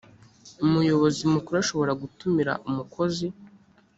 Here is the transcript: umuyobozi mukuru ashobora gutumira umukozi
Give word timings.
umuyobozi 0.65 1.21
mukuru 1.33 1.57
ashobora 1.63 1.97
gutumira 2.01 2.53
umukozi 2.69 3.27